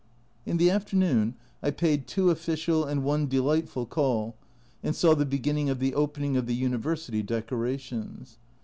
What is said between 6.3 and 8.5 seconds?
of the University" decorations.